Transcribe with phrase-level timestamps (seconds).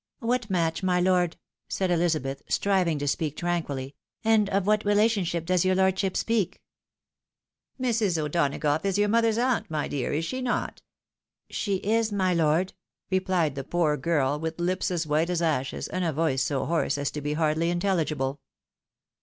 [0.31, 1.37] "What match, my lord?"
[1.69, 3.93] said Elizabeth, striving to speak tranquilly,
[4.23, 6.59] "and of what relationship does your lordship speak?""
[7.79, 8.17] Mrs.
[8.17, 10.81] O'Donagough is your mother's aunt, my dear, is she not?""
[11.51, 12.73] She is, my lord,"
[13.11, 16.97] replied the poor girl, with lips as white as ashes, and a voice so hoarse
[16.97, 18.39] as to be hardly intelligible.